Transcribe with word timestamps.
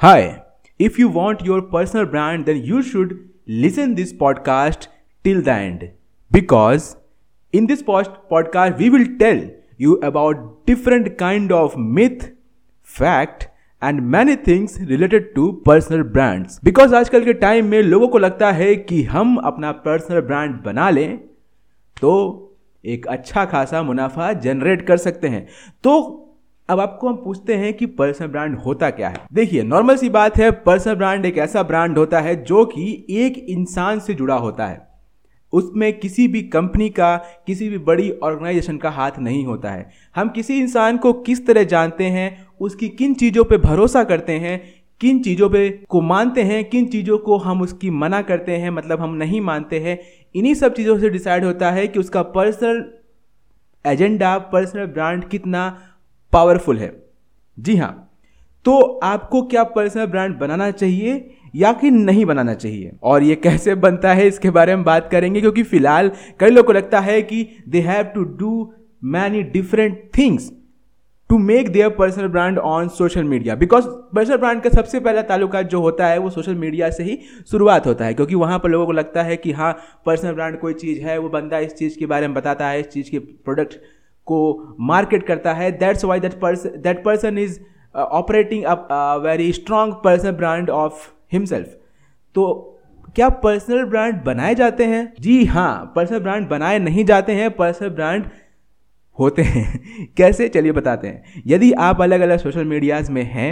Hi, 0.00 0.42
if 0.80 0.98
you 0.98 1.08
want 1.08 1.42
your 1.42 1.60
personal 1.60 2.06
brand, 2.06 2.46
then 2.46 2.62
you 2.64 2.82
should 2.82 3.28
listen 3.46 3.94
this 3.94 4.12
podcast 4.14 4.86
till 5.24 5.42
the 5.42 5.52
end 5.52 5.90
because 6.30 6.96
in 7.54 7.66
this 7.66 7.82
post 7.82 8.10
podcast 8.30 8.78
we 8.78 8.88
will 8.88 9.06
tell 9.18 9.42
you 9.76 9.96
about 9.96 10.66
different 10.66 11.18
kind 11.18 11.52
of 11.52 11.76
myth, 11.76 12.28
fact 12.88 13.46
and 13.82 14.00
many 14.12 14.34
things 14.46 14.76
related 14.88 15.32
to 15.34 15.50
personal 15.66 16.02
brands 16.14 16.58
because 16.64 16.94
आजकल 16.94 17.24
के 17.24 17.32
time 17.32 17.66
में 17.66 17.82
लोगों 17.82 18.08
को 18.08 18.18
लगता 18.18 18.50
है 18.52 18.74
कि 18.76 19.02
हम 19.12 19.36
अपना 19.50 19.70
पर्सनल 19.84 20.20
ब्रांड 20.20 20.54
बना 20.62 20.88
लें 20.90 21.16
तो 22.00 22.12
एक 22.84 23.06
अच्छा 23.06 23.44
खासा 23.52 23.82
मुनाफा 23.82 24.32
जनरेट 24.46 24.86
कर 24.86 24.96
सकते 24.96 25.28
हैं 25.28 25.46
तो 25.84 25.96
अब 26.70 26.80
आपको 26.80 27.08
हम 27.08 27.16
पूछते 27.16 27.54
हैं 27.54 27.72
कि 27.74 27.86
पर्सनल 27.86 28.28
ब्रांड 28.28 28.56
होता 28.56 28.90
क्या 28.90 29.08
है। 29.08 29.16
देखिए 29.32 29.62
नॉर्मल 29.62 29.96
सी 29.96 30.08
बात 30.10 30.36
है, 30.36 30.50
पर्सनल 30.50 30.94
ब्रांड 30.94 31.24
एक 31.26 31.38
ऐसा 31.38 31.62
ब्रांड 31.62 31.98
होता 31.98 32.20
है 32.20 32.34
जो 32.44 32.64
कि 32.64 33.06
एक 33.10 33.38
इंसान 33.48 34.00
से 34.00 34.14
जुड़ा 34.14 34.34
होता 34.34 34.66
है। 34.66 34.88
उसमें 35.52 35.92
किसी 35.98 36.26
भी 36.28 36.42
कंपनी 36.42 36.88
का, 36.88 37.16
किसी 37.46 37.68
भी 37.68 37.78
बड़ी 37.78 38.10
ऑर्गेनाइजेशन 38.22 38.76
का 38.76 38.90
हाथ 38.90 39.18
नहीं 39.18 39.44
होता 39.46 39.70
है। 39.70 39.90
हम 40.16 40.28
किसी 40.28 40.58
इंसान 40.58 40.98
को 40.98 41.12
किस 41.12 41.46
तरह 41.46 41.64
जानते 41.64 42.04
हैं, 42.04 42.46
उसकी 42.60 42.88
किन 42.88 43.14
चीज़ों 43.14 43.44
पे 43.44 43.56
भरोसा 43.56 44.04
करते 44.04 44.32
हैं, 44.32 44.60
किन 45.00 45.22
चीज़ों 45.22 45.50
पे 45.50 45.68
को 45.88 46.00
मानते 46.00 46.42
हैं, 46.42 46.64
किन 46.64 46.86
चीज़ों 46.86 47.18
को 47.18 47.36
हम 47.38 47.62
उसकी 47.62 47.90
मना 47.90 48.22
करते 48.22 48.56
हैं 48.56 48.70
मतलब 48.70 49.00
हम 49.00 49.14
नहीं 49.14 49.40
मानते 49.40 49.78
हैं, 49.78 49.98
इन्हीं 50.34 50.54
सब 50.54 50.74
चीज़ों 50.74 50.98
से 50.98 51.10
डिसाइड 51.10 51.44
होता 51.44 51.70
है 51.70 51.86
कि 51.88 51.98
उसका 51.98 52.22
पर्सनल 52.22 52.84
एजेंडा 53.84 54.38
पर्सनल 54.38 54.86
ब्रांड 54.86 55.24
कितना 55.24 55.62
पावरफुल 56.32 56.78
है। 56.78 56.92
जी 57.58 57.76
हाँ 57.76 58.06
तो 58.64 58.80
आपको 59.04 59.42
क्या 59.42 59.62
पर्सनल 59.66 60.06
ब्रांड 60.06 60.38
बनाना 60.38 60.70
चाहिए 60.70 61.12
या 61.54 61.72
कि 61.72 61.90
नहीं 61.90 62.24
बनाना 62.26 62.54
चाहिए? 62.54 62.92
और 63.02 63.22
ये 63.22 63.34
कैसे 63.36 63.74
बनता 63.76 64.12
है, 64.14 64.26
इसके 64.26 64.50
बारे 64.50 64.74
में 64.76 64.84
बात 64.84 65.08
करेंगे, 65.10 65.40
क्योंकि 65.40 65.62
फ़िलहाल 65.62 66.10
कई 66.40 66.50
लोग 66.50 66.66
को 66.66 66.72
लगता 66.72 67.00
है 67.00 67.20
कि 67.22 67.46
they 67.68 67.80
have 67.80 68.04
to 68.04 68.24
do 68.36 68.72
many 69.04 69.42
different 69.44 70.10
things 70.18 70.50
to 71.30 71.38
make 71.38 71.68
their 71.72 71.88
personal 71.88 72.26
brand 72.28 72.58
on 72.58 72.88
social 72.88 73.24
media 73.24 73.54
because 73.54 73.86
personal 74.14 74.36
brand 74.36 74.62
का 74.62 74.70
सबसे 74.70 75.00
पहला 75.00 75.22
ताल्लुका 75.22 75.62
जो 75.64 75.80
होता 75.80 76.06
है, 76.06 76.18
वो 76.18 76.30
सोशल 76.30 76.54
मीडिया 76.54 76.90
से 76.90 77.02
ही 77.02 77.18
शुरुआत 77.50 77.86
होता 77.86 78.04
है, 78.04 78.14
क्योंकि 78.14 78.34
वहाँ 78.34 78.58
पर 78.58 78.68
लोगों 78.68 78.86
को 78.86 78.92
लगता 78.92 79.22
है 79.22 79.36
कि 79.36 79.52
हाँ 79.52 79.72
पर्सनल 80.06 80.32
ब्रांड 80.32 80.58
कोई 80.60 80.74
चीज़ 80.74 81.00
है, 81.00 81.18
वो 81.18 81.28
बंदा 81.28 81.58
इस 81.58 81.74
चीज़ 81.74 81.98
के 81.98 82.06
बारे 82.06 82.28
में 82.28 82.34
बताता 82.34 82.68
है, 82.68 82.80
इस 82.80 82.88
चीज़ 82.88 83.10
के 83.10 83.18
प्रोडक्ट 83.18 83.78
को 84.30 84.76
मार्केट 84.80 85.26
करता 85.26 85.52
है. 85.52 85.70
That's 85.78 86.04
why 86.04 86.20
that 86.20 86.40
person 86.40 86.80
that 86.82 87.04
person 87.04 87.38
is 87.38 87.58
operating 87.94 88.64
a 88.64 89.16
very 89.22 89.52
strong 89.52 89.94
personal 90.04 90.32
brand 90.32 90.70
of 90.70 91.08
himself 91.32 91.76
तो 92.36 92.46
क्या 93.14 93.28
पर्सनल 93.44 93.84
ब्रांड 93.84 94.22
बनाए 94.24 94.54
जाते 94.54 94.84
हैं? 94.84 95.12
जी 95.20 95.44
हाँ 95.44 95.92
पर्सनल 95.96 96.18
ब्रांड 96.18 96.48
बनाए 96.48 96.78
नहीं 96.78 97.04
जाते 97.04 97.32
हैं 97.32 97.50
पर्सनल 97.50 97.88
ब्रांड 97.88 98.26
होते 99.18 99.42
हैं. 99.42 100.06
कैसे? 100.16 100.48
चलिए 100.48 100.72
बताते 100.72 101.08
हैं. 101.08 101.42
यदि 101.46 101.72
आप 101.86 102.02
अलग 102.02 102.20
अलग 102.20 102.38
सोशल 102.38 102.64
मीडियाज 102.64 103.10
में 103.10 103.22
हैं 103.22 103.50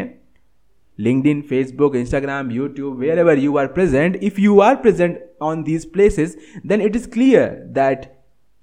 linked 0.99 1.43
Facebook 1.49 1.97
Instagram 1.97 2.51
YouTube 2.51 2.99
wherever 3.19 3.39
you 3.39 3.57
are 3.57 3.67
present 3.67 4.17
if 4.23 4.41
you 4.41 4.61
are 4.61 4.75
present 4.77 5.19
on 5.43 5.63
these 5.63 5.93
places 5.93 6.37
then 6.67 6.81
it 6.81 6.97
is 6.97 7.09
clear 7.11 7.49
that 7.73 8.07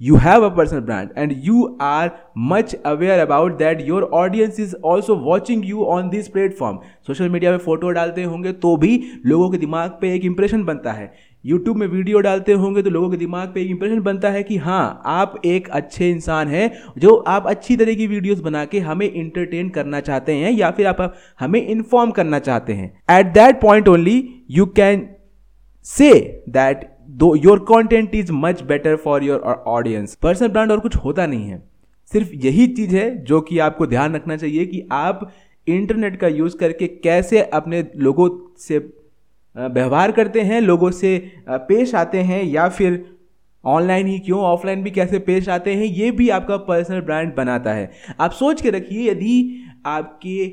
you 0.02 0.18
have 0.18 0.44
a 0.44 0.52
personal 0.52 0.82
brand 0.82 1.12
and 1.16 1.32
you 1.44 1.78
are 1.80 2.12
much 2.36 2.76
aware 2.84 3.22
about 3.22 3.58
that 3.60 3.84
your 3.86 4.14
audience 4.14 4.60
is 4.60 4.74
also 4.84 5.16
watching 5.16 5.64
you 5.64 5.86
on 5.86 6.10
this 6.10 6.28
platform. 6.30 6.80
Social 7.08 7.30
media 7.30 7.52
में 7.52 7.58
photo 7.58 7.90
डालते 7.90 8.24
होंगे 8.24 8.52
तो 8.54 8.76
भी 8.78 9.02
लोगों 9.26 9.50
के 9.50 9.58
दिमाग 9.58 9.98
पे 10.02 10.14
एक 10.16 10.26
इंप्रेशन 10.26 10.64
बनता 10.66 10.92
है। 10.92 11.12
यूट्यूब 11.46 11.78
में 11.78 11.88
वीडियो 11.88 12.20
डालते 12.20 12.54
होंगे 12.54 12.82
तो 12.82 12.90
लोगों 12.90 13.10
के 13.10 13.18
दिमाग 13.18 13.54
पे 13.54 13.62
एक 13.62 13.70
इंप्रेशन 13.70 14.02
बनता 14.02 14.30
है 14.30 14.42
कि 14.44 14.58
हाँ 14.58 15.02
आप 15.06 15.42
एक 15.46 15.70
अच्छे 15.70 16.10
इंसान 16.12 16.48
हैं 16.48 16.72
जो 16.98 17.16
आप 17.28 17.48
अच्छी 17.48 17.78
तरह 17.78 17.96
की 17.96 18.08
वीडियोस 18.08 18.40
बना 18.40 18.66
के 18.66 18.80
हमें 18.80 19.12
इंटरटेन 19.12 19.70
करना 19.70 20.00
चाहते 20.00 20.34
हैं 20.34 20.52
या 20.52 20.72
फिर 20.72 20.88
आप 20.88 21.14
हमें 21.40 21.66
इन्फॉर्म 21.66 22.12
करना 22.12 22.40
चाहते 22.40 22.74
हैं। 22.74 23.20
At 23.20 23.34
that 23.34 23.62
point 23.62 23.88
only 23.88 24.18
you 24.52 24.66
can 24.66 25.08
say 25.86 26.12
that 26.50 26.90
though 27.10 27.36
your 27.36 27.60
content 27.60 28.16
is 28.16 28.32
much 28.32 28.62
better 28.64 28.96
for 28.96 29.24
your 29.24 29.40
audience 29.68 30.16
personal 30.16 30.48
brand 30.48 30.72
और 30.72 30.80
कुछ 30.80 30.96
होता 30.96 31.26
नहीं 31.26 31.48
है। 31.48 31.64
सिर्फ़ 32.12 32.34
यही 32.36 32.68
चीज़ 32.68 32.96
है 32.96 33.24
जो 33.24 33.42
कि 33.42 33.60
आपको 33.60 33.88
ध्यान 33.88 34.16
रखना 34.16 34.38
चाहिए 34.38 34.66
कि 34.66 34.88
आप 34.92 35.32
इंटरनेट 35.68 36.20
का 36.20 36.28
यूज़ 36.28 36.58
करके 36.58 36.88
कैसे 36.88 37.42
अपने 37.42 37.84
लोगों 37.96 38.30
से 38.60 38.78
व्यवहार 39.56 40.12
करते 40.12 40.42
हैं, 40.42 40.62
लोगों 40.62 40.92
से 40.92 41.32
पेश 41.50 41.96
आते 41.96 42.22
हैं 42.22 42.44
या 42.44 42.68
फिर 42.70 43.04
ऑनलाइन 43.64 44.08
ही 44.08 44.18
क्यों 44.20 44.40
ऑफलाइन 44.42 44.84
भी 44.84 44.92
कैसे 44.92 45.20
पेश 45.20 45.50
आते 45.50 45.74
हैं, 45.74 45.86
ये 45.86 46.12
भी 46.12 46.30
आपका 46.30 46.58
पर्सनल 46.58 47.02
ब्रांड 47.02 47.34
बनाता 47.36 47.74
है। 47.74 47.92
आप 48.20 48.32
सोच 48.32 48.62
के 48.62 48.70
रखिए, 48.70 49.10
यदि 49.12 49.64
आपके 49.86 50.48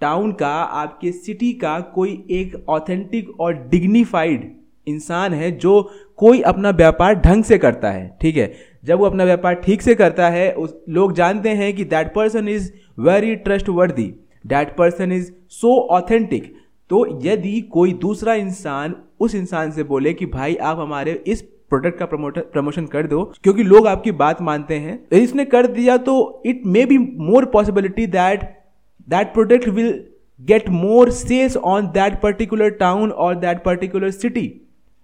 टाउन 0.00 0.32
का, 0.32 0.48
आपके 0.48 1.12
सिटी 1.12 1.52
का 1.52 1.78
कोई 1.80 2.10
एक 2.30 2.64
ऑथेंटिक 2.68 3.40
और 3.40 3.54
डिग्निफाइड 3.68 4.52
इंसान 4.88 5.34
है 5.34 5.50
जो 5.58 5.80
कोई 6.18 6.40
अपना 6.42 6.70
व्यापार 6.72 7.14
ढंग 7.16 7.44
से 7.44 7.58
करता 7.58 7.90
है, 7.90 8.16
ठीक 8.20 8.36
है? 8.36 8.52
जब 8.84 8.98
वो 8.98 9.06
अपना 9.06 9.24
व्यापार 9.24 9.54
ठीक 9.56 9.82
से 9.82 9.94
करता 9.94 10.28
है, 10.28 10.52
उस 10.52 10.74
लोग 10.88 11.12
जानते 11.14 11.48
हैं 11.50 11.74
कि 11.76 11.84
that 11.86 12.14
person 12.14 12.48
is 12.48 12.70
very 13.00 13.34
trustworthy 13.70 14.14
that 14.46 14.76
person 14.76 15.12
is 15.12 15.30
so 15.50 15.76
authentic 15.90 16.54
तो 16.90 17.06
यदि 17.24 17.60
कोई 17.72 17.92
दूसरा 18.00 18.34
इंसान 18.36 18.94
उस 19.20 19.34
इंसान 19.34 19.70
से 19.70 19.82
बोले 19.84 20.12
कि 20.12 20.26
भाई 20.28 20.54
आप 20.56 20.78
हमारे 20.78 21.22
इस 21.26 21.42
प्रोडक्ट 21.70 21.98
का 21.98 22.06
प्रमोटर 22.06 22.40
प्रमोशन 22.52 22.86
कर 22.86 23.06
दो, 23.06 23.24
क्योंकि 23.42 23.62
लोग 23.62 23.86
आपकी 23.86 24.12
बात 24.12 24.40
मानते 24.42 24.74
हैं 24.74 24.98
इसने 25.12 25.44
कर 25.44 25.66
दिया 25.66 25.96
तो 25.96 26.42
it 26.46 26.62
may 26.66 26.84
be 26.86 26.98
more 26.98 27.44
possibility 27.44 28.06
that 28.06 28.44
that 29.08 29.32
product 29.34 29.68
will 29.68 29.92
get 30.40 30.68
more 30.70 31.10
sales 31.10 31.56
on 31.56 31.86
that 31.94 32.20
particular 32.20 32.70
town 32.80 33.10
और 33.10 33.34
दैट 33.36 33.62
पर्टिकुलर 33.64 34.10
सिटी 34.10 34.46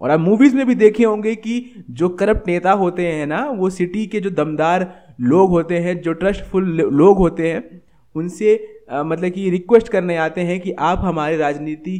और 0.04 0.10
आप 0.10 0.20
मूवीज़ 0.20 0.56
में 0.56 0.66
भी 0.66 0.75
देखे 0.75 1.04
होंगे 1.04 1.34
कि 1.34 1.84
जो 1.91 2.09
करप्ट 2.09 2.48
नेता 2.48 2.72
होते 2.72 3.06
हैं 3.06 3.26
ना 3.26 3.44
वो 3.50 3.70
सिटी 3.70 4.06
के 4.06 4.20
जो 4.20 4.31
दमदार 4.31 4.92
लोग 5.20 5.50
होते 5.50 5.78
हैं 5.78 6.00
जो 6.00 6.12
ट्रस्टफुल 6.12 6.65
लोग 6.92 7.19
होते 7.19 7.53
हैं 7.53 7.82
उनसे 8.15 8.82
आ, 8.91 9.03
मतलब 9.03 9.31
कि 9.31 9.50
रिक्वेस्ट 9.50 9.88
करने 9.88 10.16
आते 10.16 10.41
हैं 10.41 10.60
कि 10.60 10.72
आप 10.72 10.98
हमारे 10.98 11.37
राजनीति 11.37 11.97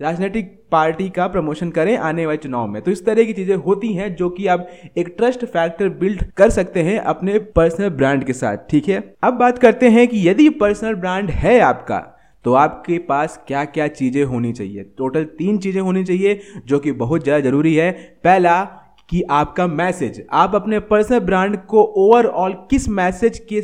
राजनीतिक 0.00 0.62
पार्टी 0.72 1.08
का 1.10 1.26
प्रमोशन 1.26 1.70
करें 1.70 1.96
आने 1.96 2.26
वाले 2.26 2.38
चुनाव 2.38 2.66
में। 2.68 2.80
तो 2.82 2.90
इस 2.90 3.04
तरह 3.06 3.24
की 3.24 3.32
चीज़ें 3.32 3.56
होती 3.56 3.92
हैं 3.92 4.14
जो 4.14 4.30
कि 4.30 4.46
आप 4.46 4.68
एक 4.96 5.14
ट्रस्ट 5.16 5.44
फैक्टर 5.44 5.88
बिल्ड 5.88 6.24
कर 6.32 6.50
सकते 6.50 6.82
हैं 6.82 6.98
अपने 6.98 7.38
पर्सनल 7.38 7.88
ब्रांड 7.88 8.24
के 8.24 8.32
साथ 8.32 8.56
ठीक 8.70 8.88
है? 8.88 9.14
अब 9.22 9.34
बात 9.34 9.58
करते 9.58 9.88
हैं 9.88 10.08
कि 10.08 10.28
यदि 10.28 10.48
पर्सनल 10.48 10.94
ब्रांड 10.94 11.30
है 11.30 11.60
आपका 11.60 12.02
तो 12.44 12.52
आपके 12.54 12.98
पास 13.00 13.42
क्या 13.46 13.64
क्या 13.66 13.88
चीज़ें 13.88 14.24
होनी 14.24 14.52
चाहिए? 14.52 14.82
टोटल 14.98 15.24
तीन 15.38 15.58
चीज़ें 15.58 15.80
होनी 15.80 16.04
चाहिए 16.04 16.40
जो 16.66 16.78
कि 16.78 16.92
बहुत 16.94 17.24
ज़्यादा 17.24 17.48
ज़रूरी 17.48 17.74
है। 17.74 17.90
पहला, 18.24 18.62
कि 19.10 19.22
आपका 19.30 19.66
मैसेज। 19.66 20.22
आप 20.32 20.54
अपने 20.54 20.78
पर्सनल 20.80 21.18
ब्रांड 21.20 21.56
को 21.66 21.82
ओवरऑल 21.82 22.52
किस 22.70 22.88
मैसेज 22.90 23.38
के 23.48 23.62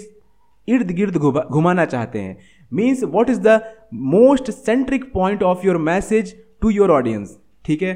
इर्द 0.68 0.90
गिर्द 0.90 1.16
घुमाना 1.16 1.84
चाहते 1.84 2.18
हैं? 2.18 2.36
Means 2.72 3.04
what 3.04 3.30
is 3.30 3.40
the 3.40 3.60
most 3.94 4.50
centric 4.50 5.04
point 5.12 5.42
of 5.42 5.66
your 5.66 5.76
message 5.78 6.34
to 6.62 6.70
your 6.70 6.90
audience 6.90 7.36
ठीक 7.64 7.82
है? 7.82 7.94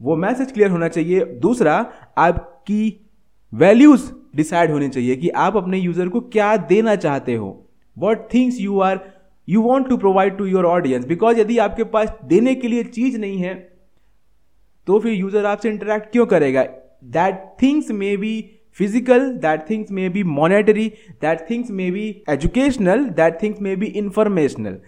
वो 0.00 0.16
मैसेज 0.16 0.52
क्लियर 0.52 0.70
होना 0.70 0.88
चाहिए। 0.88 1.24
दूसरा, 1.40 1.74
आपकी 2.18 3.06
वैल्यूज़ 3.52 4.10
डिसाइड 4.36 4.70
होनी 4.70 4.88
चाहिए 4.88 5.16
कि 5.16 5.28
आप 5.28 5.56
अपने 5.56 5.78
यूज़र 5.78 6.08
को 6.08 6.20
क्या 6.22 6.56
देना 6.68 6.94
चाहते 6.96 7.34
हो? 7.34 7.48
What 7.96 8.28
things 8.34 8.60
you 8.60 8.80
are 8.80 9.00
you 9.48 9.62
want 9.62 9.88
to 9.88 9.96
provide 9.96 10.36
to 10.38 10.46
your 10.46 10.66
audience 10.66 11.04
because 11.06 11.38
यदि 11.40 11.58
आपके 11.58 11.84
पास 11.86 12.12
देने 12.24 12.54
के 12.54 12.68
लिए 12.68 12.84
चीज़ 12.84 13.18
नहीं 13.18 13.38
है 13.38 13.54
तो 14.86 14.98
फिर 14.98 15.12
यूज़र 15.12 15.46
आपसे 15.46 15.68
इंटरेक्ट 15.68 16.12
क्यों 16.12 16.26
करेगा? 16.26 16.62
That 17.04 17.44
things 17.62 17.90
may 17.90 18.16
be 18.16 18.40
physical 18.78 19.28
that 19.38 19.64
things 19.70 19.90
may 19.92 20.08
be 20.08 20.22
monetary 20.24 20.88
that 21.22 21.46
things 21.50 21.70
may 21.70 21.90
be 21.90 22.06
educational 22.30 23.04
that 23.16 23.42
things 23.42 23.60
may 23.62 23.76
be 23.76 23.86
informational 23.96 24.78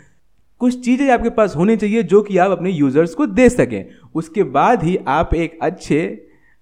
कुछ 0.61 0.81
चीज़ें 0.84 1.11
आपके 1.11 1.31
पास 1.31 1.56
होनी 1.56 1.76
चाहिए 1.76 2.02
जो 2.05 2.20
कि 2.23 2.37
आप 2.38 2.50
अपने 2.50 2.70
यूज़र्स 2.70 3.14
को 3.14 3.26
दे 3.29 3.49
सकें। 3.49 3.84
उसके 4.14 4.43
बाद 4.56 4.82
ही 4.82 4.96
आप 5.08 5.34
एक 5.34 5.58
अच्छे 5.62 6.00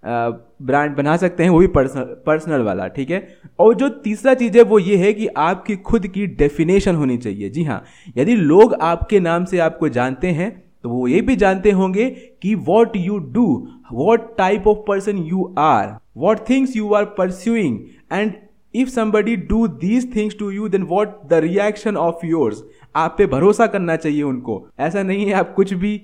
ब्रांड 0.02 0.94
बना 0.96 1.16
सकते 1.16 1.42
हैं, 1.42 1.50
वो 1.50 1.58
भी 1.58 1.66
पर्सनल 1.68 2.04
पर्सनल 2.26 2.62
वाला, 2.62 2.86
ठीक 2.88 3.10
है? 3.10 3.26
और 3.58 3.74
जो 3.74 3.88
तीसरा 4.00 4.34
चीज़ 4.34 4.56
है, 4.58 4.62
वो 4.64 4.78
ये 4.78 4.96
है 4.96 5.12
कि 5.12 5.26
आपकी 5.38 5.76
खुद 5.78 6.06
की 6.06 6.26
डेफिनेशन 6.28 6.94
होनी 6.94 7.16
चाहिए। 7.18 7.48
जी 7.50 7.64
हाँ 7.64 7.82
यदि 8.16 8.36
लोग 8.36 8.74
आपके 8.74 9.20
नाम 9.20 9.44
से 9.44 9.58
आपको 9.60 9.88
जानते 9.90 10.28
हैं 10.30 10.50
तो 10.84 10.88
वो 10.88 11.06
ये 11.08 11.20
भी 11.20 11.34
जानते 11.36 11.70
होंगे 11.70 12.04
कि 12.42 12.54
what 12.66 12.96
you 12.96 13.16
do 13.18 13.46
what 13.92 14.36
type 14.38 14.66
of 14.68 14.78
person 14.88 15.18
you 15.28 15.54
are 15.58 15.96
what 16.16 16.48
things 16.48 16.76
you 16.76 16.92
are 16.94 17.04
pursuing 17.16 17.78
and 18.12 18.32
if 18.74 18.88
somebody 18.88 19.34
do 19.48 19.66
these 19.68 20.14
things 20.16 20.36
to 20.38 20.50
you 20.50 20.68
then 20.68 20.82
what 20.90 21.18
the 21.28 21.40
reaction 21.44 21.96
of 21.96 22.24
yours 22.26 22.62
आप 22.96 23.14
पे 23.18 23.26
भरोसा 23.26 23.66
करना 23.66 23.96
चाहिए 23.96 24.22
उनको। 24.22 24.66
ऐसा 24.80 25.02
नहीं 25.02 25.26
है, 25.26 25.32
आप 25.32 25.52
कुछ 25.54 25.74
भी 25.74 26.00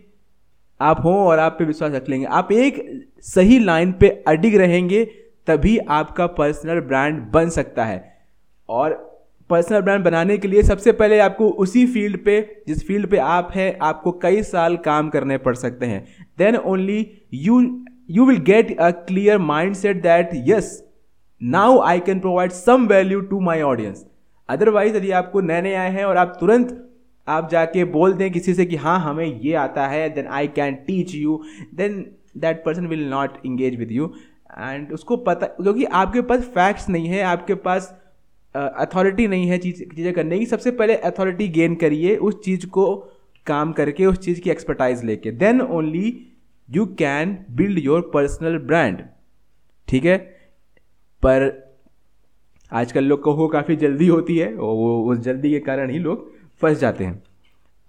आप 0.81 1.01
हों 1.05 1.17
और 1.17 1.39
आप 1.39 1.57
पे 1.59 1.65
विश्वास 1.65 1.93
रख 1.93 2.09
लेंगे। 2.09 2.27
आप 2.27 2.53
एक 2.53 2.85
सही 3.23 3.59
लाइन 3.59 3.93
पे 3.93 4.09
अडिग 4.29 4.57
रहेंगे, 4.57 5.05
तभी 5.47 5.77
आपका 5.79 6.27
पर्सनल 6.27 6.81
ब्रांड 6.81 7.21
बन 7.33 7.49
सकता 7.49 7.85
है। 7.85 8.03
और 8.69 8.93
पर्सनल 9.51 9.81
ब्रांड 9.81 10.05
बनाने 10.05 10.37
के 10.39 10.49
लिए 10.49 10.63
सबसे 10.63 10.93
पहले 10.93 11.19
आपको 11.19 11.49
उसी 11.49 11.87
फ़ील्ड 11.87 12.25
पे, 12.25 12.41
जिस 12.69 12.87
फ़ील्ड 12.87 13.07
पे 13.07 13.17
आप 13.17 13.51
हैं, 13.55 13.77
आपको 13.83 14.13
कई 14.13 14.43
साल 14.43 14.77
काम 14.77 15.09
करने 15.09 15.39
पड़ 15.39 15.55
सकते 15.55 15.87
हैं। 15.87 16.05
Then 16.39 16.57
only 16.57 17.07
you 17.35 17.61
you 18.11 18.27
will 18.27 18.39
get 18.39 18.79
a 18.79 18.91
clear 18.91 19.39
mind 19.39 19.75
set 19.75 20.03
that 20.03 20.31
yes 20.35 20.83
now 21.43 21.79
I 21.81 22.01
can 22.01 22.21
provide 22.21 22.51
some 22.51 22.87
value 22.87 23.21
to 23.21 23.41
my 23.41 23.63
audience 23.63 24.05
otherwise 24.49 24.97
यदि 24.97 25.11
आपको 25.11 25.41
नए 25.41 25.61
नए 25.63 25.75
आए 25.75 25.91
हैं 25.91 26.05
और 26.05 26.17
आप 26.17 26.37
तुरंत 26.41 26.84
आप 27.29 27.51
जाके 27.51 27.85
बोल 27.85 28.13
दें 28.13 28.33
किसी 28.33 28.55
से 28.55 28.67
कि 28.67 28.77
हाँ 28.77 29.01
हमें 29.01 29.41
ये 29.41 29.55
आता 29.55 29.87
है 29.87 30.11
then 30.11 30.27
I 30.27 30.49
can 30.49 30.75
teach 30.75 31.15
you 31.15 31.43
then 31.75 32.15
that 32.37 32.65
person 32.65 32.87
will 32.87 33.09
not 33.09 33.31
engage 33.47 33.79
with 33.79 33.93
you 33.93 34.15
and 34.59 34.93
उसको 34.93 35.17
पता 35.17 35.47
क्योंकि 35.47 35.85
आपके 35.85 36.21
पास 36.21 36.41
फैक्ट्स 36.41 36.89
नहीं 36.89 37.07
है 37.07 37.23
आपके 37.23 37.55
पास 37.55 38.01
अथॉरिटी 38.57 39.23
uh, 39.23 39.31
नहीं 39.31 39.49
है 39.49 39.59
चीज़ 39.59 39.97
चीज़ें 39.97 40.13
करने 40.13 40.39
की 40.39 40.47
सबसे 40.47 40.71
पहले 40.71 40.95
अथॉरिटी 40.95 41.49
गेन 41.49 41.75
करिए 41.75 42.17
उस 42.17 42.45
चीज़ 42.45 42.67
को 42.67 42.97
काम 43.47 43.73
करके 43.73 44.07
उस 44.07 44.19
चीज़ 44.19 44.41
की 44.41 44.51
एक्सपर्टाइज 44.51 45.05
लेके। 45.05 45.31
Then 45.31 45.61
only 45.61 46.27
you 46.71 46.87
can 46.87 47.45
build 47.51 47.79
your 47.79 48.11
personal 48.15 48.59
brand 48.59 49.03
ठीक 49.89 50.05
है? 50.05 50.19
पर 51.23 51.65
आजकल 52.73 53.05
लोग 53.05 53.23
को 53.23 53.33
हो 53.33 53.49
काफ़ी 53.49 53.77
जल्दी 53.77 54.07
होती 54.07 54.39
है 54.39 54.55
वो 54.55 55.13
उस 55.13 55.19
जल्दी 55.19 55.51
के 55.51 55.59
कारण 55.59 55.91
ही 55.91 55.99
लोग 55.99 56.34
फंस 56.61 56.79
जाते 56.79 57.05
हैं। 57.05 57.23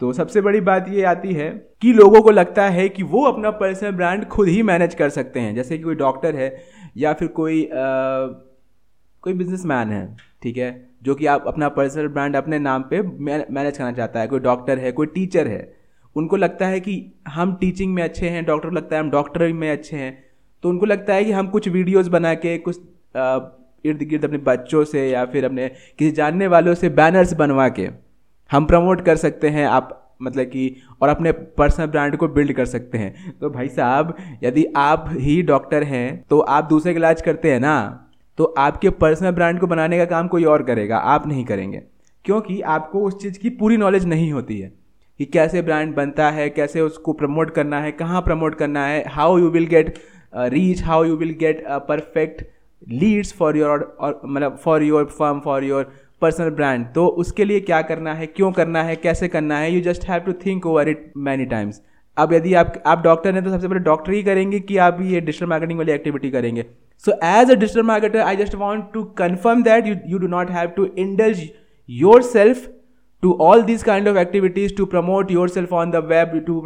तो 0.02 0.12
सबसे 0.14 0.42
बड़ी 0.42 0.60
बात 0.62 0.90
ये 0.90 1.04
आती 1.06 1.34
है 1.34 1.50
कि 1.82 1.94
लोगों 1.94 2.22
को 2.22 2.32
लगता 2.32 2.68
है 2.70 2.88
कि 2.90 3.04
वो 3.04 3.24
अपना 3.26 3.52
पर्सनल 3.52 3.92
ब्रांड 3.92 4.26
खुद 4.28 4.48
ही 4.48 4.64
मैनेज 4.64 4.96
कर 4.96 5.10
सकते 5.10 5.40
हैं। 5.40 5.54
जैसे 5.56 5.78
कि 5.78 5.84
कोई 5.84 5.96
डॉक्टर 5.96 6.36
है 6.36 6.56
या 6.98 7.14
फिर 7.14 7.28
कोई 7.30 7.64
आ, 7.64 7.70
कोई 9.24 9.34
बिजनेसमैन 9.34 9.90
है 9.90 10.06
ठीक 10.44 10.58
है 10.58 10.70
जो 11.04 11.16
कि 11.16 11.26
आप 11.26 11.44
अपना 11.48 11.70
पर्सनल 11.70 12.08
ब्रांड 12.08 12.36
अपने 12.36 12.60
नाम 12.60 12.84
पे 12.84 13.02
मैनेज 13.02 13.78
करना 13.78 13.92
चाहता 13.92 14.20
है। 14.20 14.28
कोई 14.28 14.40
डॉक्टर 14.40 14.80
है 14.80 14.92
कोई 14.92 15.08
टीचर 15.08 15.48
है 15.48 15.74
उनको 16.16 16.36
लगता 16.36 16.68
है 16.68 16.80
कि 16.80 16.94
हम 17.28 17.56
टीचिंग 17.56 17.94
में 17.94 18.04
अच्छे 18.04 18.30
हैं 18.30 18.44
डॉक्टर 18.46 18.72
लगता 18.72 18.96
है 18.96 19.02
हम 19.02 19.10
डॉक्टर 19.12 19.52
में 19.54 19.70
अच्छे 19.72 19.98
हैं। 19.98 20.14
तो 20.64 20.70
उनको 20.70 20.86
लगता 20.86 21.14
है 21.14 21.24
कि 21.26 21.32
हम 21.32 21.48
कुछ 21.48 21.68
वीडियोस 21.68 22.08
बना 22.08 22.34
के 22.36 22.58
कुछ 22.58 22.80
इर्द 23.86 24.02
गिर्द 24.02 24.26
अपने 24.26 24.38
बच्चों 24.46 24.84
से 24.84 25.10
या 25.10 25.26
फिर 25.26 25.46
अपने 25.46 25.68
किसी 25.70 26.12
जानने 26.12 26.48
वालों 26.48 26.74
से 26.74 26.90
बैनर्स 26.92 27.34
बनवा 27.34 27.68
के 27.70 27.88
हम 28.52 28.66
प्रमोट 28.66 29.02
कर 29.02 29.16
सकते 29.18 29.50
हैं, 29.50 29.66
आप 29.68 30.02
मतलब 30.22 30.46
कि, 30.46 30.76
और 31.02 31.10
अपने 31.10 31.32
पर्सनल 31.32 31.86
ब्रांड 31.88 32.16
को 32.18 32.28
बिल्ड 32.30 32.54
कर 32.54 32.66
सकते 32.66 32.98
हैं। 32.98 33.34
तो 33.42 33.50
भाई 33.50 33.68
साहब, 33.70 34.16
यदि 34.44 34.66
आप 34.78 35.10
ही 35.12 35.42
डॉक्टर 35.44 35.84
हैं 35.84 36.24
तो 36.30 36.40
आप 36.40 36.64
दूसरे 36.66 36.94
का 36.94 36.98
इलाज 36.98 37.22
करते 37.22 37.52
हैं 37.52 37.60
ना 37.60 38.02
तो 38.38 38.44
आपके 38.58 38.90
पर्सनल 38.92 39.32
ब्रांड 39.32 39.60
को 39.60 39.68
बनाने 39.68 39.98
का 39.98 40.06
काम 40.06 40.28
कोई 40.28 40.44
और 40.46 40.64
करेगा, 40.64 40.98
आप 40.98 41.28
नहीं 41.28 41.44
करेंगे। 41.46 41.82
क्योंकि 42.26 42.60
आपको 42.62 43.02
उस 43.02 43.22
चीज़ 43.22 43.38
की 43.40 43.50
पूरी 43.52 43.78
नॉलेज 43.78 44.06
नहीं 44.06 44.32
होती 44.32 44.60
है, 44.60 44.72
कि 45.20 45.26
कैसे 45.26 45.62
ब्रांड 45.62 45.94
बनता 45.96 46.30
है, 46.30 46.50
कैसे 46.50 46.82
उसको 46.82 47.14
प्रमोट 47.14 47.52
करना 47.52 47.80
है, 47.80 47.92
कहाँ 47.92 48.22
प्रमोट 48.22 48.56
करना 48.56 48.86
है 48.86 49.04
how 49.10 49.38
you 49.38 49.50
will 49.50 49.66
get 49.68 49.94
reach 50.34 50.84
how 50.84 51.04
you 51.04 51.16
will 51.16 51.36
get 51.40 51.64
perfect 51.88 52.44
leads 52.88 53.34
for 53.34 53.58
your 53.58 53.96
मतलब 54.26 54.58
for 54.64 54.84
your 54.84 55.06
firm 55.20 55.40
for 55.40 55.64
your 55.64 55.92
personal 56.22 56.50
brand 56.52 56.86
तो 56.96 57.06
उसके 57.24 57.46
लिए 57.46 57.60
क्या 57.62 57.82
करना 57.82 58.14
है, 58.14 58.26
क्यों 58.28 58.52
करना 58.52 58.84
है, 58.84 58.96
कैसे 58.96 59.28
करना 59.28 59.58
है 59.58 59.74
you 59.74 59.82
just 59.82 60.08
have 60.10 60.22
to 60.22 60.34
think 60.46 60.66
over 60.66 60.90
it 60.90 61.12
many 61.18 61.46
times 61.46 61.82
अब 62.18 62.34
यदि 62.34 62.54
आप 62.54 62.82
आप 62.88 63.02
डॉक्टर 63.04 63.34
हैं 63.34 63.44
तो 63.44 63.50
सबसे 63.52 63.68
पहले 63.68 63.80
डॉक्टर 63.84 64.14
ही 64.14 64.22
करेंगे 64.24 64.60
कि 64.60 64.78
आप 64.78 64.98
ये 65.02 65.22
डिजिटल 65.22 65.46
मार्केटिंग 65.46 65.80
वाली 65.80 65.92
एक्टिविटी 65.92 66.30
करेंगे. 66.32 66.66
So 67.04 67.12
as 67.24 67.52
a 67.52 67.56
digital 67.56 67.84
marketer 67.84 68.20
I 68.20 68.36
just 68.36 68.56
want 68.56 68.86
to 68.94 69.04
confirm 69.18 69.64
that 69.64 69.88
you 69.88 69.96
you 70.08 70.18
do 70.18 70.28
not 70.28 70.52
have 70.52 70.70
to 70.76 70.86
indulge 70.98 71.42
your 71.90 72.22
self 72.24 72.68
to 73.24 73.38
all 73.42 73.64
this 73.64 73.84
kind 73.84 74.08
of 74.08 74.18
activities 74.18 74.76
to 74.78 74.86
promote 74.86 75.32
your 75.32 75.50
self 75.50 75.74
on 75.74 75.92
the 75.92 76.04
web 76.12 76.38
to 76.48 76.60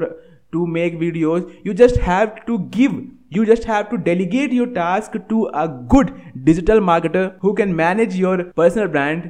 to 0.54 0.66
make 0.68 0.96
videos 1.00 1.44
you 1.68 1.74
just 1.74 2.00
have 2.02 2.28
to 2.48 2.58
give 2.78 3.02
you 3.34 3.46
just 3.46 3.68
have 3.70 3.84
to 3.92 3.98
delegate 4.04 4.54
your 4.54 4.68
task 4.76 5.18
to 5.30 5.42
a 5.42 5.66
good 5.92 6.12
digital 6.38 6.82
marketer 6.82 7.30
who 7.44 7.54
can 7.54 7.74
manage 7.76 8.16
your 8.16 8.52
personal 8.58 8.88
brand 8.88 9.30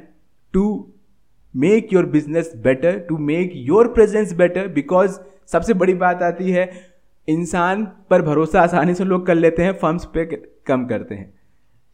to 0.56 0.68
make 1.56 1.96
your 1.96 2.06
business 2.06 2.44
better, 2.66 2.94
to 3.12 3.18
make 3.20 3.48
your 3.70 3.84
presence 3.98 4.38
better, 4.38 4.74
because 4.74 5.10
सबसे 5.46 5.74
बड़ी 5.74 5.94
बात 5.94 6.22
आती 6.22 6.50
है, 6.50 6.70
इंसान 7.28 7.84
पर 8.10 8.22
भरोसा 8.22 8.60
आसानी 8.60 8.94
से 8.94 9.04
लोग 9.04 9.26
कर 9.26 9.34
लेते 9.34 9.62
हैं, 9.62 9.72
फर्म्स 9.72 10.04
पे 10.04 10.24
कम 10.66 10.86
करते 10.86 11.14
हैं। 11.14 11.34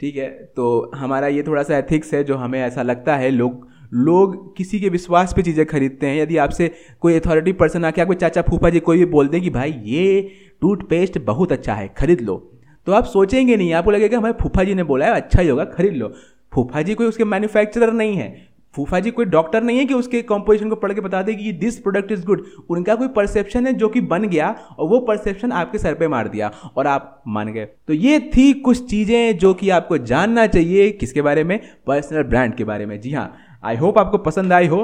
ठीक 0.01 0.17
है? 0.17 0.53
तो 0.57 0.93
हमारा 0.95 1.27
ये 1.27 1.43
थोड़ा 1.43 1.63
सा 1.63 1.79
एथिक्स 1.79 2.15
है, 2.15 2.25
जो 2.25 2.35
हमें 2.35 2.63
ऐसा 2.63 2.83
लगता 2.83 3.17
है, 3.17 3.31
लोग 3.31 3.69
लोग 3.95 4.57
किसी 4.57 4.81
के 4.81 4.89
विश्वास 4.89 5.33
पे 5.37 5.43
चीज़ें 5.43 5.67
खरीदते 5.67 6.07
हैं। 6.07 6.23
यदि 6.23 6.37
आपसे 6.37 6.71
कोई 7.01 7.21
अथॉरिटी 7.21 7.53
पर्सन 7.53 7.85
आके 7.85 8.01
आपको 8.01 8.15
चाचा 8.15 8.43
फूफा 8.43 8.71
जी, 8.71 8.81
कोई 8.81 8.99
भी 8.99 9.05
बोल 9.05 9.29
दे 9.29 9.41
कि, 9.41 9.51
भाई, 9.51 9.83
ये 9.85 10.31
टूथपेस्ट 10.61 11.19
बहुत 11.19 11.53
अच्छा 11.53 11.75
है, 11.75 11.95
खरीद 11.99 12.21
लो। 12.21 12.53
तो 12.87 12.93
आप 12.93 13.05
सोचेंगे 13.05 13.57
नहीं, 13.57 13.73
आपको 13.73 13.91
लगेगा 13.91 14.19
हमारे 14.19 14.35
फूफा 14.43 14.65
जी 14.65 14.75
ने 14.75 14.83
बोला 14.83 15.07
है 15.07 15.13
अच्छा 15.13 15.43
ही 15.43 15.49
होगा, 15.49 15.65
खरीद 15.65 15.93
लो। 15.93 16.13
फूफा 16.53 16.83
जी 16.83 16.95
कोई 16.95 17.07
उसके 17.07 17.25
मैन्युफैक्चरर 17.25 17.93
नहीं 17.93 18.17
है। 18.17 18.35
फूफा 18.75 18.99
जी 19.01 19.11
कोई 19.11 19.25
डॉक्टर 19.25 19.63
नहीं 19.63 19.79
है 19.79 19.85
कि 19.85 19.95
उसके 19.95 20.21
कॉम्पोजिशन 20.23 20.69
को 20.69 20.77
पढ़ 20.77 20.93
के 20.93 21.01
बता 21.01 21.21
दे 21.23 21.35
कि 21.35 21.53
दिस 21.53 21.79
प्रोडक्ट 21.79 22.13
इज़ 22.13 22.25
गुड 22.27 22.45
उनका 22.71 22.95
कोई 22.95 23.09
परसेप्शन 23.09 23.67
है 23.67 23.73
जो 23.73 23.89
कि 23.89 24.01
बन 24.03 24.29
गया 24.29 24.49
और 24.79 24.89
वो 24.89 24.99
परसेप्शन 25.01 25.53
आपके 25.53 25.79
सर 25.79 25.95
पे 25.95 26.09
मार 26.09 26.29
दिया। 26.29 26.51
और 26.77 26.87
आप 26.87 27.23
मान 27.29 27.53
गए। 27.53 27.65
तो 27.65 27.93
ये 27.93 28.19
थी 28.37 28.53
कुछ 28.53 28.85
चीज़ें 28.91 29.39
जो 29.39 29.55
कि 29.55 29.71
आपको 29.71 29.99
जानना 29.99 30.47
चाहिए 30.47 30.91
किसके 30.91 31.23
बारे 31.23 31.45
में? 31.45 31.61
पर्सनल 31.87 32.23
ब्रांड 32.23 32.55
के 32.55 32.65
बारे 32.65 32.87
में। 32.87 33.01
जी 33.01 33.13
हाँ 33.13 33.33
आई 33.65 33.77
होप 33.77 33.99
आपको 33.99 34.19
पसंद 34.21 34.53
आई 34.53 34.67
हो 34.67 34.79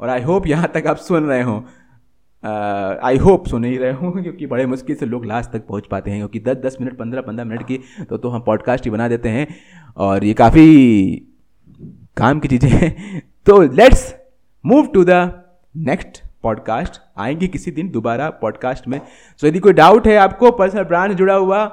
और 0.00 0.08
आई 0.08 0.22
होप 0.22 0.46
यहाँ 0.46 0.70
तक 0.74 0.86
आप 0.86 0.96
सुन 0.98 1.24
रहे 1.24 1.42
हो। 1.42 1.64
आई 2.44 3.16
होप 3.16 3.46
सुन 3.46 3.64
ही 3.64 3.76
रहे 3.76 3.92
हो 3.92 4.10
क्योंकि 4.22 4.46
बड़े 4.46 4.66
मुश्किल 4.66 4.96
से 4.96 5.06
लोग 5.06 5.26
लास्ट 5.26 5.50
तक 5.50 5.66
पहुँच 5.66 5.86
पाते 5.90 6.10
हैं 6.10 6.18
क्योंकि 6.18 6.40
दस 6.40 6.56
दस 6.56 6.76
मिनट 6.80 6.96
पंद्रह 6.96 7.20
पंद्रह 7.20 7.44
मिनट 7.44 7.62
की 7.62 7.80
तो 8.10 8.16
तो 8.16 8.28
हम 8.28 8.40
पॉडकास्ट 8.40 8.84
ही 8.84 8.90
बना 8.90 9.08
देते 9.08 9.28
हैं 9.28 9.46
और 9.96 10.24
ये 10.24 10.34
काफ़ी 10.34 10.66
काम 12.16 12.40
की 12.40 12.48
चीज़ें 12.48 12.70
हैं। 12.70 13.22
तो 13.46 13.62
let's 13.62 14.14
move 14.66 14.86
to 14.86 15.04
the 15.04 15.42
next 15.76 16.22
podcast 16.42 17.00
आएँगे 17.18 17.46
किसी 17.46 17.70
दिन 17.70 17.90
दोबारा 17.90 18.30
पॉडकास्ट 18.30 18.88
में। 18.88 18.98
सो 18.98 19.38
so, 19.38 19.44
यदि 19.44 19.58
कोई 19.58 19.72
डाउट 19.72 20.06
है 20.06 20.16
आपको 20.16 20.50
पर्सनल 20.50 20.82
ब्रांड 20.82 21.12
जुड़ा 21.12 21.34
हुआ 21.34 21.64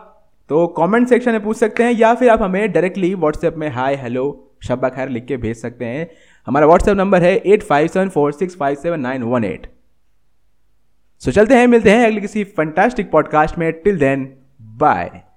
तो 0.49 0.67
कमेंट 0.67 1.07
सेक्शन 1.07 1.31
में 1.31 1.43
पूछ 1.43 1.57
सकते 1.57 1.83
हैं 1.83 1.91
या 1.91 2.13
फिर 2.15 2.29
आप 2.29 2.41
हमें 2.41 2.71
डायरेक्टली 2.71 3.13
व्हाट्सएप 3.15 3.55
में 3.55 3.69
हाय 3.69 3.95
हेलो 3.95 4.53
शब्बा 4.63 4.89
खैर 4.89 5.09
लिख 5.09 5.25
के 5.25 5.37
भेज 5.37 5.57
सकते 5.57 5.85
हैं। 5.85 6.09
हमारा 6.47 6.65
व्हाट्सएप 6.65 6.97
नंबर 6.97 7.21
है 7.21 7.35
eight 7.37 7.63
five 7.63 7.87
seven 7.87 8.09
four 8.09 8.31
six 8.31 8.57
five 8.57 8.75
seven 8.75 8.99
nine 8.99 9.23
one 9.23 9.43
eight 9.43 9.74
so 11.25 11.31
चलते 11.31 11.55
हैं 11.55 11.67
मिलते 11.67 11.91
हैं 11.91 12.05
अगले 12.07 12.21
किसी 12.21 12.43
फंटास्टिक 12.43 13.11
पॉडकास्ट 13.11 13.57
में. 13.57 13.71
Till 13.73 13.97
then 13.97 14.33
bye 14.61 15.25